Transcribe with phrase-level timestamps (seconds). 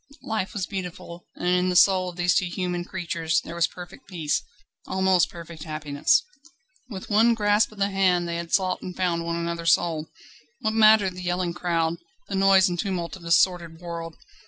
[0.23, 4.07] Life was beautiful, and in the soul of these two human creatures there was perfect
[4.07, 4.41] peace,
[4.87, 6.23] almost perfect happiness.
[6.89, 10.07] With one grasp of the hand they had sought and found one another's soul.
[10.61, 14.15] What mattered the yelling crowd, the noise and tumult of this sordid world?